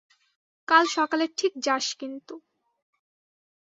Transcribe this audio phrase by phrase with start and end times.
[0.67, 2.35] কাল সকালে ঠিক যাস কিন্তু।